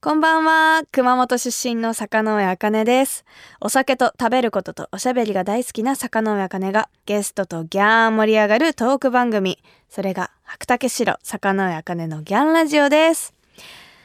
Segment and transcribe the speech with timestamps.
[0.00, 0.82] こんばんは。
[0.90, 3.24] 熊本出身の坂上茜です。
[3.60, 9.62] お酒と食べることとおしゃべりが大好きな坂上茜がゲストとギャーン盛り上がるトーク番組。
[9.88, 13.34] それが白竹城坂上茜のギャンラジオです。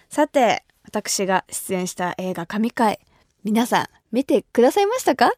[0.10, 3.00] さて私が出演した映画神回。
[3.44, 5.32] 皆さん見てくださいましたか？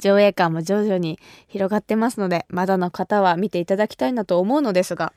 [0.00, 1.18] 上映感も徐々に
[1.48, 5.14] 広がってますのでまだの方は見ていただきたいなと思うのですが。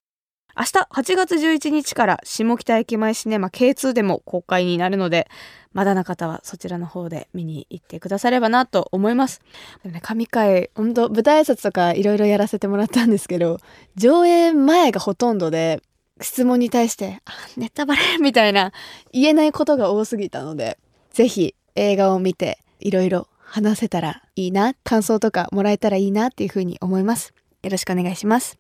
[0.58, 5.28] 明日8月11日から下北駅前シネマ K2 でも公開になるので
[5.74, 9.42] まだの方はそちらの方で見に行ってくださればなと思います。
[9.82, 13.60] でもね、神回、本当舞台挨拶とかいろいろやらせてもらったんですけど、
[13.96, 15.82] 上映前がほとんどで、
[16.22, 18.72] 質問に対して、あ、ネタバレみたいな
[19.12, 20.78] 言えないことが多すぎたので、
[21.12, 27.34] ぜひ映画を見ていろいろ話せたらいいな、感想とかもらえたらいいなっていうふうに思います。
[27.64, 28.60] よろしくお願いします。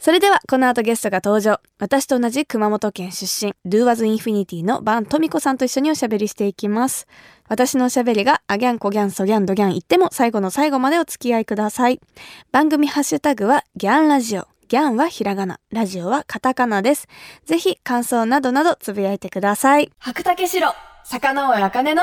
[0.00, 1.60] それではこの後ゲストが登場。
[1.80, 7.08] 私と同じ熊本県出身、Do Was Infinity のバントミコさんと一緒におしゃべりしていきます。
[7.48, 12.00] 私のおしゃべりがアギャンコギャンソギャンドギャン言っても最後の最後までお付き合いください。
[12.52, 14.46] 番組ハッシュタグはギャンラジオ。
[14.68, 17.08] ギャンはひらがな、ラジオはカタカナです。
[17.44, 19.90] ぜひ感想などなどつぶやいてください。
[19.98, 20.68] 白竹城、
[21.04, 22.02] 坂上茜の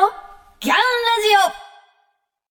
[0.60, 1.65] ギャンラジオ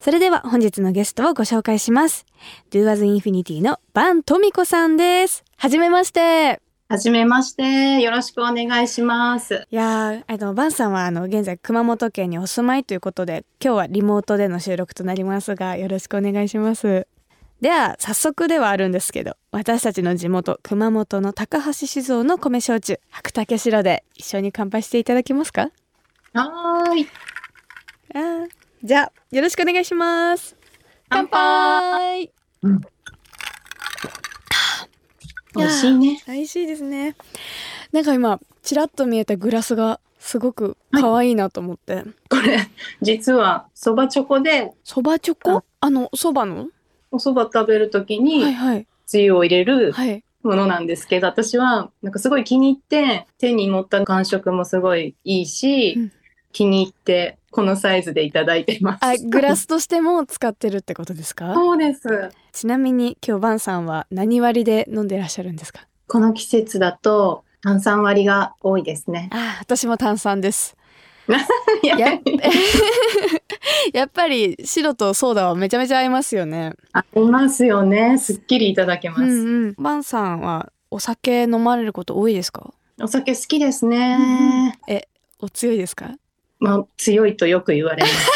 [0.04, 2.26] それでは本日のゲストをご紹介します。
[2.70, 5.42] Do As Infinity のバントミコさんです。
[5.56, 6.60] はじめまして。
[6.90, 8.02] はじめまして。
[8.02, 9.66] よろしくお願いします。
[9.70, 17.06] いやー、あの、バンさんはあの、現在熊本県にお住まいということで、今日はリモートでの収録となりますが、よろしくお願いします。
[17.62, 25.70] では、早速ではあるんですけど、私たちの地元、熊本の高橋酒造の米焼酎、白竹城で一緒に乾杯していただけますか？
[26.34, 27.08] はーい。
[28.14, 28.48] あー
[28.84, 30.54] じゃあ、よろしくお願いします。
[31.08, 32.82] 乾杯うん
[35.56, 36.22] 美味しいね。
[36.26, 37.16] 美味しいですね。
[37.92, 42.02] なんか今、ちらっと見えたグラスが、すごく可愛いなと思って。
[42.28, 42.58] これ、
[43.00, 45.64] 実は、そばチョコで、そばチョコ？
[45.80, 46.68] あの、そばの？
[47.10, 48.86] おそば食べるときはいに、はい。
[49.06, 50.22] つゆを入れるはい。
[50.42, 56.12] ものなんですけど、私は、なんかすごい気に入って、手に持った感触もすごいいいし、うん
[56.54, 59.04] 気に入って、このサイズでいただいてます。
[59.04, 61.52] あ、グラスとしても使ってるってことですか？
[61.54, 62.30] そうです。
[62.52, 65.86] ちなみに今日バンさんは何割で飲んでらっしゃるんですか？
[66.08, 69.28] この季節だと、炭酸割りが多いですね。
[69.32, 70.76] あ、私も炭酸です。
[71.82, 72.18] い やや
[73.94, 76.74] やっぱり白とソーダはめちゃめちゃ合いますよね。
[76.92, 78.18] ありますよね。
[78.18, 79.22] すっきりいただけます。
[79.22, 79.74] うんうん。
[79.78, 82.72] バンさんはお酒飲まれること多いですか？
[83.00, 84.78] お酒好きですね。
[84.86, 85.08] え、
[85.40, 86.10] お強いですか？
[86.64, 88.30] まあ、強いとよく言われます。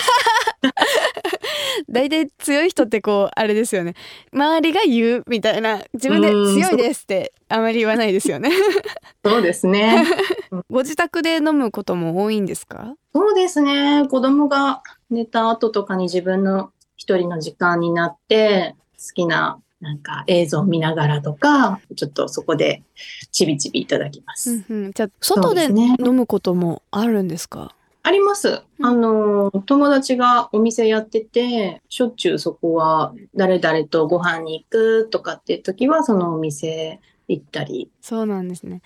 [1.89, 3.95] 大体強い人ってこうあれですよね
[4.33, 8.51] 周りが言うみたいな自分でうん強いですってあまり言わないですよね
[9.25, 10.05] そうですね。
[10.69, 12.95] ご自宅で飲むことも多いんですか？
[13.15, 14.07] そうですね。
[14.09, 22.83] 子供が寝た後とかに自分の一人の時間になって、好きななんか映像を見ながらとか、ちょっとそこで
[23.33, 24.51] ちびちびいただきます。
[24.51, 27.75] うんうんじゃあ外で飲むこともあるんですか？
[28.03, 28.63] あります。
[28.79, 28.87] うん。
[28.87, 37.91] あの、友達がお店やってて、しょっちゅうそこは誰々とご飯に行くとかっていう時は、そのお店行ったり。
[38.01, 38.81] そうなんですね。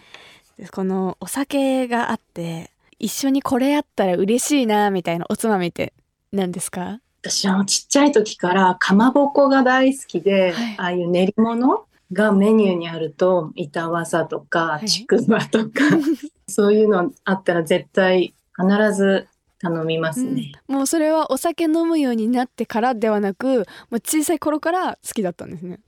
[0.58, 5.94] でこのお酒があって一緒にこれあったら嬉しいなみたいなおつまみって
[6.30, 7.00] 何ですか？
[7.22, 10.74] 私はちっちゃい時からかまぼこが大好きで、はい。
[10.78, 14.88] ああいう練り物がメニューにあると板わさとかい。
[14.88, 15.70] ちくわとか、
[16.48, 19.28] そういうのあったら絶対必ず
[19.60, 20.52] 頼みますね。
[20.66, 25.78] もうそれはお酒飲むようになってからではなくもう小さい頃から好きだったんですね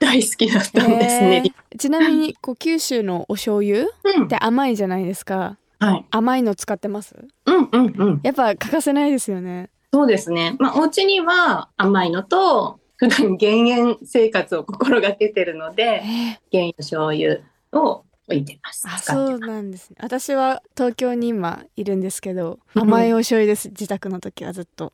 [0.00, 1.36] 大好きだったんですね。
[1.36, 3.86] へーちなみにこう九州のお醤油っ
[4.16, 6.04] うん、て甘いじゃないですかはい。
[6.10, 7.14] 甘いの使ってます？
[7.46, 8.20] うんうんうん。
[8.22, 10.56] やっぱ欠かせないですよねそうですね。
[10.58, 16.02] まあお家には甘いのと普段減塩生活を心がけてるので
[16.50, 17.38] 減塩醤油
[17.72, 18.86] を置いてます。
[18.88, 19.96] あそうなんですね。
[20.00, 23.68] 私は東京に今いるんですけどうん甘いお醤油です。
[23.70, 24.92] 自宅の時はずっと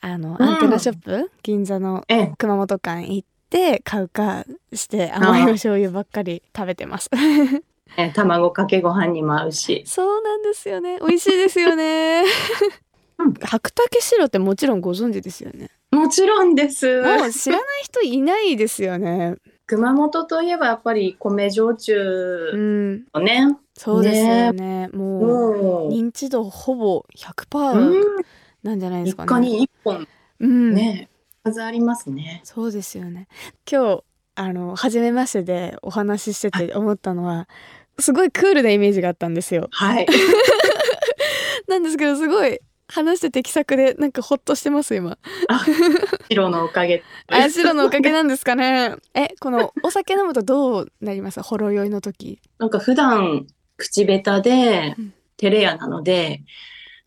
[0.00, 0.42] ああのうん。
[0.42, 7.10] アンテナショップ銀座のええ、熊本館行って買うかして甘いお醤油ばっかり食べてます。
[7.98, 9.82] ええ卵かけご飯にも合うし。
[9.86, 10.98] そうなんですよね。
[11.00, 12.24] 美味しいですよね。
[13.18, 13.34] うん。
[13.34, 15.70] 白竹白ってもちろんご存知ですよね。
[15.90, 17.02] もちろんです。
[17.02, 19.36] もう知らない人いないですよね
[19.66, 23.56] 熊本といえばやっぱり米焼う酎んのね。
[23.76, 27.94] そうですよねもうもう、認知度ほぼう100%ん、
[28.62, 29.48] なんじゃないですか一家ね。
[29.48, 30.06] に一本
[30.40, 31.08] うん、ね、
[31.44, 32.40] 数ありますね。
[32.44, 33.28] そうですよね。
[33.70, 34.04] 今日
[34.34, 37.48] あの初めましてでお話ししてて思ったのは
[37.98, 40.06] すごいクールなイメージがあったんですよはい。
[41.68, 42.58] なんですけどすごい
[42.88, 45.18] 話してて気さくでなんかほっとしてます今。
[46.28, 47.02] 白のおかげ。
[47.28, 48.96] あ白のおかげなんですかね。
[49.14, 51.40] えこのお酒飲むとどうなります？
[51.42, 52.40] ほろ酔いの時。
[52.58, 53.46] なんか普段
[53.76, 55.14] 口下手でうん。
[55.38, 56.42] 照れ屋なので、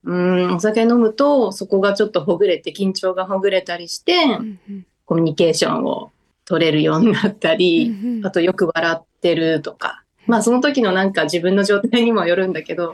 [0.04, 4.86] うーん、お酒飲むとそこがちょっとほぐれて緊張がほぐれたりして、うんうん。
[5.06, 6.12] コミュニケーションを
[6.44, 12.94] 取れるようになったり、うんうんあとよく笑ってるとか、まあその時のなんか自分の状態にもよるんだけど、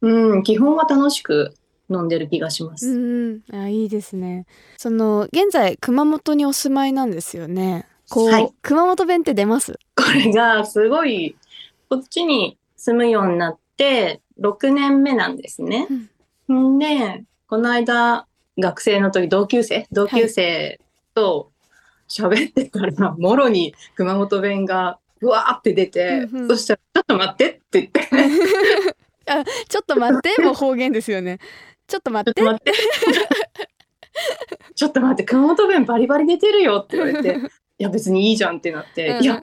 [0.00, 1.54] うん、基本は楽しく
[1.90, 2.88] 飲んでる気がします。
[2.88, 3.64] うんうん。
[3.64, 4.46] あいいですね。
[4.78, 7.86] その現在熊本にお住まいなんですよね。
[8.08, 8.52] こう、はい。
[8.62, 9.78] 熊本弁って出ます？
[9.96, 11.36] これがすごい、
[11.88, 15.86] こっちに住むようになって6年目なんですね。
[16.52, 16.78] ん。
[16.78, 18.26] で、この間、
[18.58, 20.80] 学生の時、同級生、同級生
[21.14, 21.50] と
[22.08, 26.48] 喋ってたら、もろに熊本弁がうわーって出て、うんうん。
[26.48, 28.00] そしたら、ちょっと待ってって言って、
[29.68, 31.38] ちょっと待って もう方言ですよね
[31.90, 32.40] ちょっと待って。
[32.40, 33.70] ちょっと待って。
[34.74, 37.38] ちょっと待って、熊本弁バリバリ出てるよって言われて、
[37.78, 39.22] いや別にいいじゃんってなって、うん。
[39.22, 39.42] いや、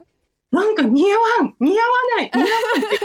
[0.50, 2.96] なんか似合わん、似合わない、似合わんって。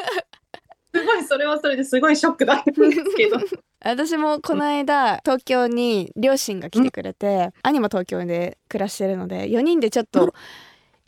[0.96, 3.38] すごい、それはそれですごいショックだったんですけど。
[3.86, 10.28] 私もこの間東京に両親が来てくれて、兄も東京で暮らしてるので4人でちょっうん。
[10.28, 10.34] と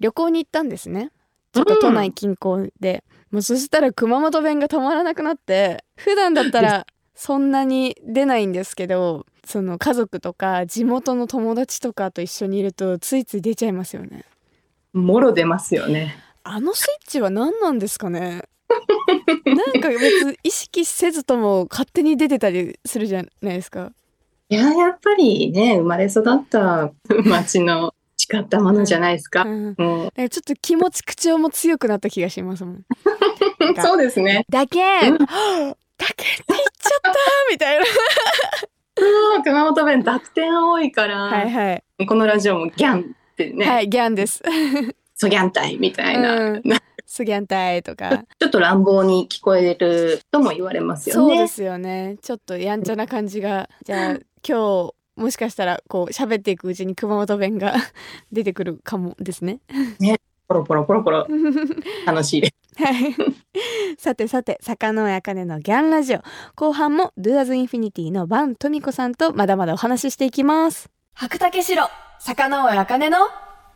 [0.01, 1.11] 旅行に行ったんですね。
[1.53, 6.85] ちょっと都内近郊で、もうそしたら熊本弁が止まらなくなって普段だったら
[7.15, 14.25] そんなに出ないんですけどその家族とか地元の友達とかと一緒にいるとついつい出ちゃいますよね
[14.93, 16.15] もろ出ますよね。
[16.43, 18.43] あのスイッチは何なんですかね？
[19.45, 23.91] なんか別に意識せずとも勝手に出てたりするじゃないですか
[24.47, 26.91] いや、やっぱりね、生まれ育った
[27.25, 29.41] 町の誓ったものじゃないですか。
[29.41, 32.83] うんもうなんかちょっと気持ち口調も強くなった気がしますもん。
[33.75, 34.45] か そうですね。
[34.49, 35.33] だけん、うん だけ
[35.65, 37.19] んって言っちゃった
[37.51, 37.85] みたいな。
[39.35, 42.05] うん熊本弁濁点多いから、はいはい。
[42.05, 44.41] このラジオもギャンってね、はい、ギャンです。
[45.15, 48.25] ソギャン隊みたいな、うんなスギャンタイとか。
[48.39, 51.35] ちょっと乱暴に聞こえるとも言われますよね。
[51.35, 52.17] そうですよね。
[52.21, 53.69] ちょっとやんちゃな感じが。
[53.83, 57.75] じゃあ今日もしかしたらこう喋っていくうちに熊本弁が
[58.31, 59.59] 出てくるかもですね。
[60.47, 61.27] ポロポロポロポロ
[62.05, 62.47] 楽しいで
[62.77, 62.83] す。
[62.83, 63.15] はい。
[63.97, 66.21] さてさて、坂上茜のギャンラジオ。
[66.55, 70.89] 後半も Do as Infinity のバントミコさんとまだまだお話ししていきます。
[71.13, 71.83] 白竹城、
[72.19, 73.17] 坂上茜の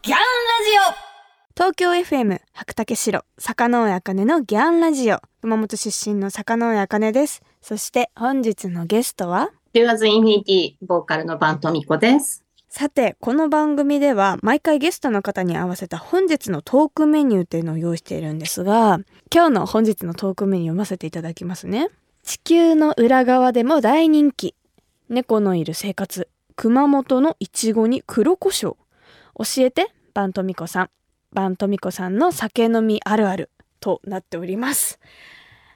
[0.02, 1.10] ギャンラジオ
[1.56, 5.20] 東京 FM 白竹城、坂上茜のギャンラジオ。
[5.42, 7.42] 熊本出身の坂上茜です。
[7.62, 9.50] そして本日のゲストは？
[9.74, 12.44] デュアズインフィニティボーカルのバントミコです。
[12.72, 19.00] さてこの番組では毎回ゲストの方に合わせた本日のトークメニューっていうのを用意しているんですが
[19.34, 21.90] 今日の本日のトークメニューを読ませていただきますね。
[22.22, 24.54] 地球の裏側でも大人気。
[25.10, 28.76] 猫のいる生活熊本のいちごに黒胡椒。
[28.76, 28.78] 教
[29.58, 30.90] えてバントミコさん。
[31.34, 33.50] バントミコさんの酒飲みあるある
[33.80, 35.00] となっております、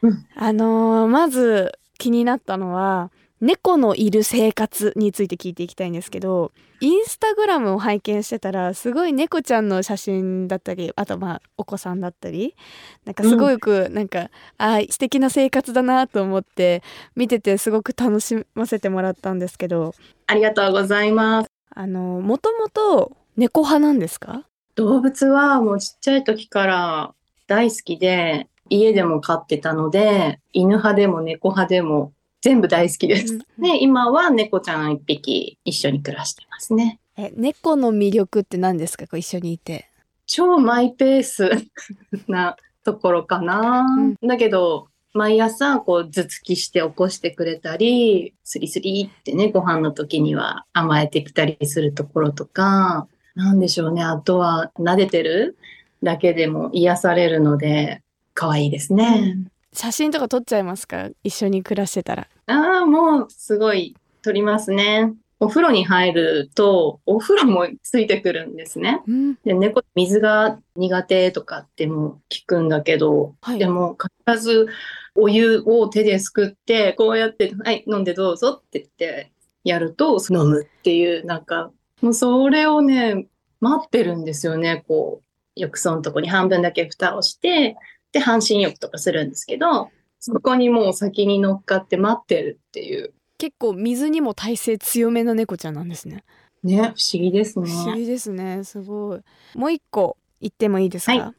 [0.03, 0.27] うん。
[0.35, 3.11] あのーまず気になったのは
[3.43, 12.55] 猫のいる生活について聞いていきたいんですけどインスタグラムを拝見してたらすごい猫ちゃんの写真だったりあとまあお子さんだったり
[13.03, 16.83] なんかすごくなんか、あー素敵な生活だなと思って
[17.17, 19.93] 見ててすごく楽しませてもらったんですけど。
[20.27, 21.49] ありがとうございます。
[21.75, 24.45] あのもともと猫派なんですか？
[24.75, 27.13] 動物はもうちっちゃい時から
[27.47, 33.35] 大好きで、家でも飼ってたので、犬派でも猫派でも全部大好きです。
[33.35, 36.99] うんで、今は猫ちゃん一匹一緒に暮らしてますね。
[37.17, 39.05] え猫の魅力って何ですか？
[39.05, 39.87] こう一緒にいて。
[40.25, 41.49] 超マイペース
[42.27, 43.85] なところかな。
[44.21, 54.03] だけど、毎朝こう頭突きして起こしてくれたり、スリスリってね、ご飯の時には甘えてきたりするところとか、なんでしょうね。
[54.03, 55.57] あとは撫でてる
[56.01, 58.01] だけでも癒されるので、
[58.33, 59.37] 可愛いですね。
[59.73, 61.09] 写真とか撮っちゃいますか？
[61.23, 62.27] 一緒に暮らしてたら。
[62.47, 65.13] ああ、もうすごい撮りますね。
[65.39, 69.01] お風呂に入ると、お風呂もついてくるんですね。
[69.05, 74.67] うん、で、猫、水が苦手とかっても聞くんだけど、はいでも必ず
[75.15, 79.31] お湯を手ですくって、こうやって、はい、飲んでどうぞって言って
[79.65, 83.27] やると、飲むっていう、なんか、もうそれをね、
[83.59, 87.75] 待ってるんですよね、こう、浴槽のとこに半分だけ蓋をして、
[88.13, 89.89] で、半身浴とかするんですけど、
[90.19, 93.13] そこにもう先に乗っかって待ってるっていう。
[93.37, 96.23] 結構水にも耐性強めの猫ちゃんなんですね。
[96.63, 97.69] ね、不思議ですね。
[97.69, 98.63] 不思議ですね。
[98.63, 99.21] すごい。
[99.55, 101.33] もう一個言ってもいいですか、はい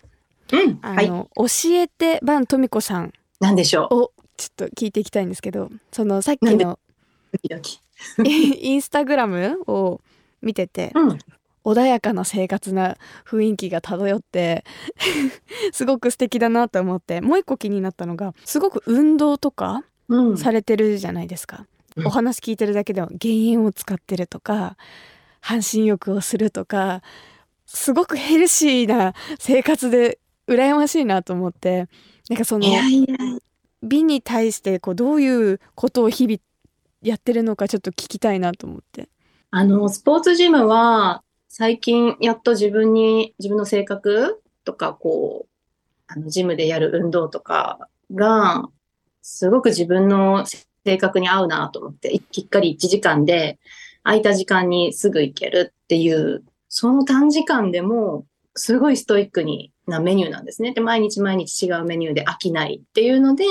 [0.53, 0.79] うん。
[0.83, 1.07] はい。
[1.07, 3.95] あの、教えてバントミコさんなんでしょう。
[3.95, 6.79] をちょっと聞いていきたいんですけどそのさっきの。
[8.25, 10.01] インスタグラムを
[10.41, 11.19] 見ててうん。
[11.65, 14.65] 穏やかな生活な雰囲気が漂って
[15.73, 20.39] すごく素敵だなと思ってもう一個気になったのがすごく運動とかうん。
[20.39, 21.67] されてるじゃないですか、
[21.97, 24.77] うんお話聞いてるだけでも減塩を使ってるとか
[25.41, 27.03] 半身浴をするとか
[27.67, 30.19] すごくヘルシーな生活で
[30.49, 31.89] 羨ましいなと思って
[32.29, 32.67] なんかその。
[33.85, 36.39] 美に対してこうどういうことを日々
[37.03, 39.09] やってるのかちょっと聞きたいなと思って。
[39.51, 41.23] あの、スポーツジムは、
[41.57, 45.49] 最近やっと自分に、自分の性格とか、こう、
[46.09, 48.69] あの、ジムでやる運動とかが、
[49.23, 50.47] すごく自分の
[50.85, 53.61] 性格に合うなと思って、きっかり1時間で、
[54.03, 60.75] 空いた時間にすぐ行けるっていう、その短時間でも、すごいストイックになメニューなんですね。
[60.75, 63.45] で、毎日毎日違うメニューで飽きないっていうので、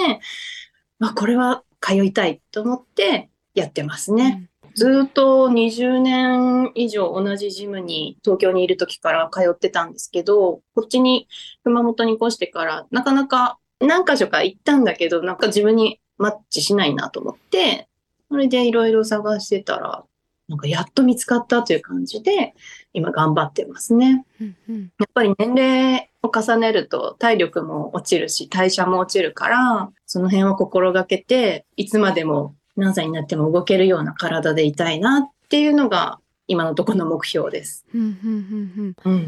[1.00, 4.50] まあ、これは通いたいと思ってやってますね。
[4.75, 11.27] ずっと20年以上同じジムに東京にいる時から通ってたんですけど、こっちに
[11.63, 17.88] 熊本に越してからなかなか何箇所か行ったんだけど、なんか自分にマッチしないなと思って、
[18.30, 20.03] それでいろいろ探してたら、
[20.48, 22.53] なんかやっと見つかったという感じで、
[22.94, 24.25] 今頑張ってますね。
[24.42, 37.86] うんうんやっぱり年齢を重ねると体力も落ちるし、代謝も落ちるから、その辺を心がけて、いつまでも何歳になっても動けるような体でいたいなっていうのが今のところの目標です。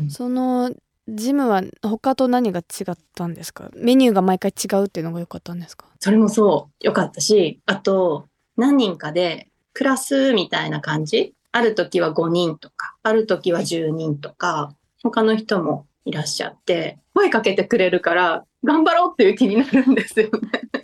[0.10, 0.72] その
[1.08, 3.70] ジムは他と何が違ったんですか？
[3.76, 5.86] メニューが毎回違うっていうのが良かったんですか？
[6.00, 11.36] それもそう、よかったし、あと、何人かでクラスみたいな感じ？
[11.52, 14.74] ある時は5人とか、ある時は10人とか、
[15.04, 20.32] 他の人もいらっしゃって、声かけてくれるから、頑張ろうっていう気になるんですよね。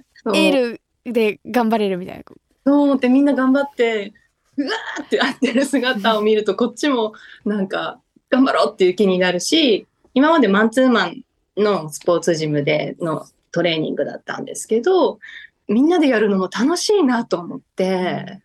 [0.38, 2.24] エールで頑張れるみたいな
[2.66, 4.14] そう思ってみんな頑張って、
[4.58, 7.14] うわーってやってる姿を見ると、こっちも
[7.46, 8.00] なんか、
[8.30, 11.24] 頑張ろうっていう気になるし、今までマンツーマン
[11.58, 15.20] のスポーツジムでのトレーニングだったんですけど、
[15.68, 18.42] みんなでやるのも楽しいなと思って、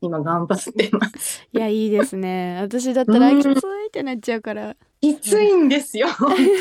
[0.00, 1.46] 今頑張ってます。
[1.52, 6.08] いやいいですね私だったらうんきついってなっちゃうからきついんですよ。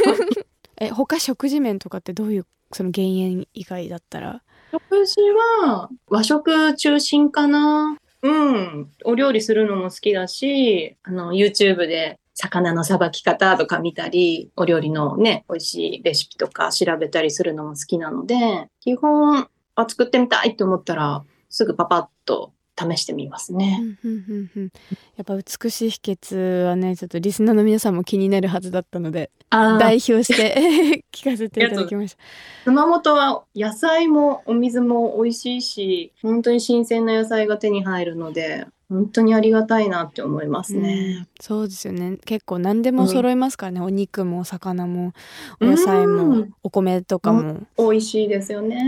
[0.79, 4.43] え他食事面とかってどういうその減塩以外だったら？
[4.71, 5.19] 食事
[5.67, 7.97] は和食中心かな。
[8.21, 8.91] うん。
[9.03, 22.53] お料理するのも好きだし、あの、YouTube で魚のさばき方とか見たり、お料理のね、美味しいレシピとか調べたりするのも好きなので、基本、あ、作ってみたいって思ったら、すぐパパッと
[22.89, 23.79] 試してみますうね。
[23.79, 24.71] んうんうんうん。
[25.15, 32.17] やっぱ美しい秘訣はねちょっとリスナーの皆さんも気になるはずだったのであ代表して 聞かせていただきました。
[32.65, 41.27] 熊本は野菜もお水も美味しいし、本当に新鮮な野菜が手に入るので、本当にありがたいなって思いますうんね。
[41.39, 42.17] そうですよね。
[42.25, 45.13] 結構何でも揃いますからね、お肉もお魚も
[45.61, 46.53] お野菜もうん。
[46.61, 48.79] お米とかも、美味しいですよね。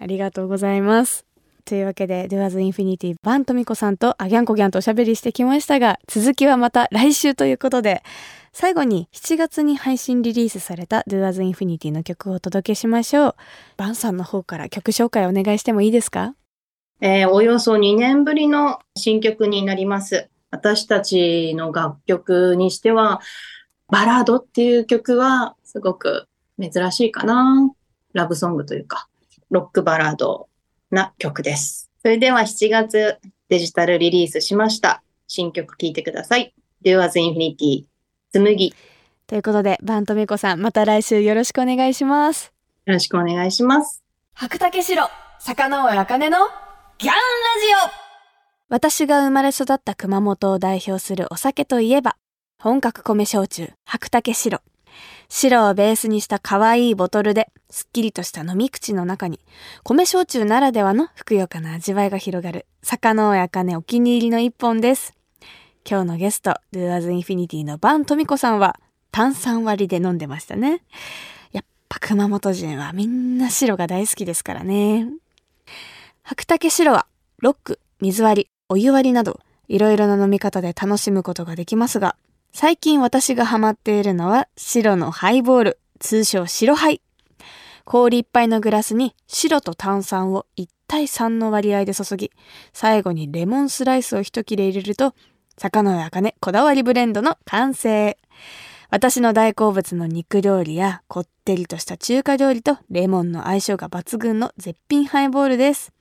[0.00, 1.24] ありがとうございます
[1.68, 8.02] というわけで Do as Infinity バントミコさんとあギャンコギャンとおしゃべりしてきましたが続きはまた来週ということで
[8.52, 13.34] 最後に7月に配信リリースされた Do as Infinity の曲をお届けしましょう
[13.76, 16.34] バンさんの方から曲紹介お願いしてもいいですか？
[17.00, 20.28] えーおよそ2年ぶりの新曲になります。
[20.50, 23.20] 私たちの楽曲にしては、
[23.88, 26.26] バラードっていう曲はすごく
[26.60, 27.70] 珍しいかな。
[28.14, 29.08] ラブソングというか、
[29.50, 30.48] ロックバラード
[30.90, 31.90] な曲です。
[32.02, 33.18] それでは7月
[33.48, 35.02] デジタルリリースしました。
[35.26, 36.54] 新曲聴いてください。
[36.84, 37.84] Do as Infinity
[38.32, 38.70] 紬。
[38.70, 38.74] よ
[39.26, 42.52] ということでバントミコさんまた来週よろしくお願いします
[42.86, 44.02] ろしくお願いします。
[44.32, 45.06] 白竹城
[45.40, 46.38] 坂上茜の
[46.98, 47.18] ギャンラジ
[47.86, 48.08] オ
[48.70, 52.16] 私が生まれ育った熊本を代表するお酒といえば
[52.58, 54.62] 本格米焼酎白竹白
[55.28, 59.40] 白をベースにした可愛いボトルですっきりとした飲み口の中に
[59.84, 65.14] 米焼酎ならではのふくよかな味わいが広がる坂上茜お気に入りの一本です
[65.88, 68.80] 今日のゲスト Do as Infinity のバントミコさんは
[69.12, 70.82] 炭酸割りで飲んでましたね
[71.52, 75.08] やっぱ熊本人はみんな白が大好きですからね。
[76.22, 77.06] 白竹白は
[77.38, 82.16] ロック、水割り、お湯割りなどいろいろな飲み方で楽しむことができますが、
[82.52, 87.00] 最近私がハマっているのは白のハイボール、通称白ハイ。
[87.84, 92.32] 氷いっぱいのグラスに白と炭酸を1対3の割合で注ぎ、
[92.72, 95.14] 最後にレモンスライスを一切れ入れると、
[95.56, 98.18] 坂上茜こだわりブレンドの完成。
[98.90, 105.92] 私の大好物の肉料理やこってりとした中華料理とレモンの相性が抜群の絶品ハイボールです。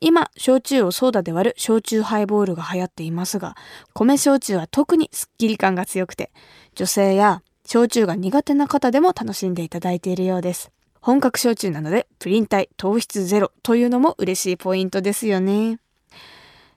[0.00, 3.56] 今、焼酎をソーダで割る焼酎ハイボールが流行っていますが、
[3.92, 6.30] 米焼酎は特にスッキリ感が強くて、
[6.74, 10.70] 女性や焼酎が苦手な方でも楽しんでいただいているようです。
[11.00, 15.78] 本格焼酎なので、プリン体、糖質ゼロというのも嬉しいポイントですよね。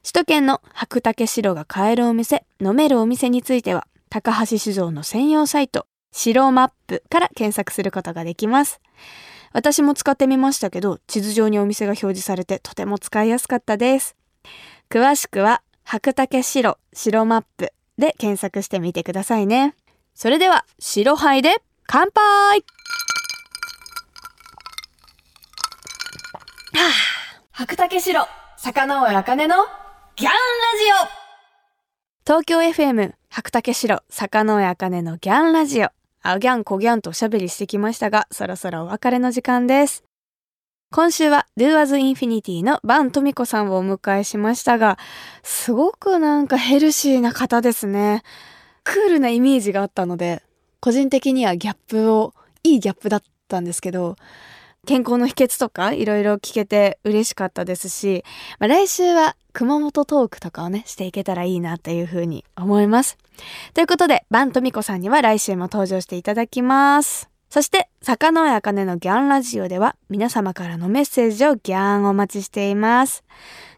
[0.04, 8.80] 首都圏の白竹白が買えるお店、飲めるお店については、高橋酒造の専用サイト、白マップから検索することができます。
[9.52, 14.16] 私も使ってみましたけど、地図上にお店が表示されてとても使いやすかったです。
[14.90, 19.76] 詳しくは、白竹白白マップで検索してみてくださいね。
[20.14, 22.64] それでは、白杯で乾杯
[26.74, 26.92] はあ、
[27.52, 28.28] 白竹白、
[28.58, 29.56] 坂上茜の
[30.16, 30.36] ギャンラ
[31.08, 31.20] ジオ
[32.26, 35.90] 東京 FM 白竹城坂上茜のギャンラジオ
[36.22, 40.04] あギャンコギャンとおしゃべりしてきましたがそろそろお別れの時間です。
[40.92, 44.98] 今週は Do As Infinity のバントミコさんをお迎えしましたが
[45.44, 48.24] すごくなんかヘルシーな方ですね。
[48.84, 50.42] クールなイメージがあったので
[50.80, 52.34] 個人的にはギャップを
[52.64, 54.16] いいギャップだったんですけど
[54.90, 58.24] 健康の秘訣とかいろいろ聞けて嬉しかったですし、
[58.58, 63.20] まあ、来週は熊本トークとかをね、していけたらいいなっていうふうに思います。
[63.76, 67.30] ということで、バントミコさんには来週も登場していただきます。
[67.52, 73.24] そして、坂野あかねのギャンラジオでは皆様からのメッセージをギャンお待ちしています。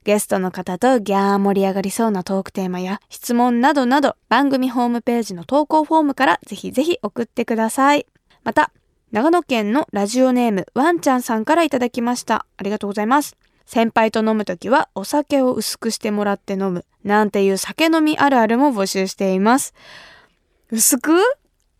[0.06, 8.08] ゲストの方とギャー盛り上がりそうなトークテーマや質問などなど番組ホームページの投稿フォームからぜひぜひ送ってください。
[8.46, 8.72] また、
[9.12, 12.46] 長野県のラジオネームワンちゃんさんからいただきました。
[12.56, 13.36] ありがとうございます。
[13.66, 16.86] 先輩と飲むときはお酒を薄くしてもらって飲む。
[17.04, 19.74] なんていう酒飲みあるあるも募集しています。
[20.70, 21.12] 薄く？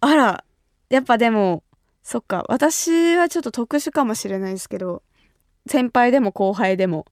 [0.02, 0.44] あら、
[0.90, 1.64] やっぱでも、
[2.04, 5.02] そっか、私はちょっと特殊かもしれないですけど、
[5.68, 7.06] 先輩でも後輩でも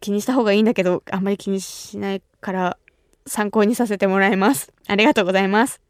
[0.00, 2.78] 気にした方がいいんだけど、あんまり気にしないから
[3.26, 4.72] 参考にさせてもらいます。
[4.88, 5.82] ありがとうございます。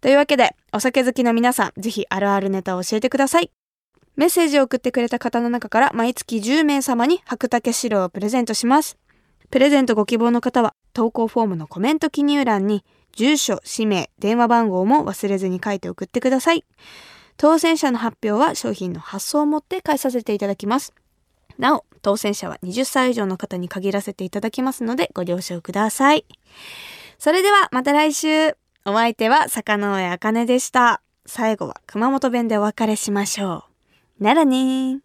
[0.00, 3.50] というわけで、お酒好きの皆さん、ぜひあるあるネタを教えてください。
[4.16, 8.98] メッセージを送ってくれた方の中から毎月10名様に白竹白をプレゼントします。
[9.50, 16.64] プレゼントご希望の方は、投稿フォームのコメント記入欄に、住所、氏名、電話番号も忘れずに書いて送ってください。
[17.36, 20.92] 当選者の発表は商品の発送をもって返させていただきます。
[21.58, 26.26] なお、当選者は20歳以上の方に限らせていただきますのでご了承ください。
[27.18, 31.02] それではまた来週お相手は坂上茜でした。
[31.26, 33.64] 最後は熊本弁でお別れしましょ
[34.18, 34.24] う。
[34.24, 35.00] ならねー。